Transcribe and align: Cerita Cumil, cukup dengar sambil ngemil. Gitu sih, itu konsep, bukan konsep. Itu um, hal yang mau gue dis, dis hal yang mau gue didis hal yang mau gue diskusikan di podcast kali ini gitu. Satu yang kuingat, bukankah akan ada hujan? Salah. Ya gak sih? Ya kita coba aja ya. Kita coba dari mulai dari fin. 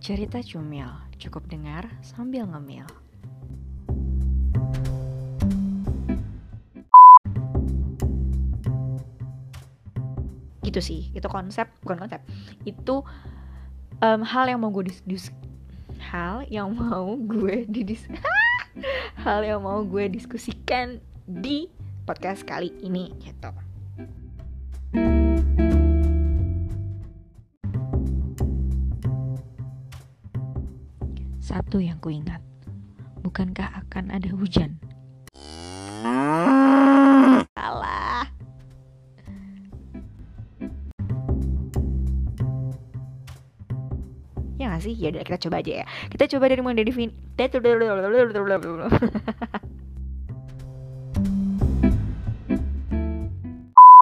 Cerita 0.00 0.40
Cumil, 0.40 0.88
cukup 1.20 1.44
dengar 1.44 1.84
sambil 2.00 2.48
ngemil. 2.48 2.88
Gitu 10.64 10.80
sih, 10.80 11.12
itu 11.12 11.28
konsep, 11.28 11.68
bukan 11.84 12.00
konsep. 12.00 12.24
Itu 12.64 13.04
um, 14.00 14.24
hal 14.24 14.48
yang 14.48 14.64
mau 14.64 14.72
gue 14.72 14.88
dis, 14.88 15.04
dis 15.04 15.28
hal 16.00 16.48
yang 16.48 16.72
mau 16.72 17.20
gue 17.20 17.68
didis 17.68 18.08
hal 19.28 19.44
yang 19.44 19.60
mau 19.60 19.84
gue 19.84 20.08
diskusikan 20.08 20.96
di 21.28 21.68
podcast 22.08 22.48
kali 22.48 22.72
ini 22.80 23.12
gitu. 23.20 23.69
Satu 31.50 31.82
yang 31.82 31.98
kuingat, 31.98 32.38
bukankah 33.26 33.82
akan 33.82 34.14
ada 34.14 34.30
hujan? 34.30 34.78
Salah. 37.58 38.22
Ya 44.62 44.70
gak 44.70 44.86
sih? 44.86 44.94
Ya 44.94 45.10
kita 45.10 45.42
coba 45.50 45.58
aja 45.58 45.82
ya. 45.82 45.84
Kita 46.14 46.30
coba 46.30 46.46
dari 46.54 46.62
mulai 46.62 46.86
dari 46.86 46.94
fin. 46.94 47.10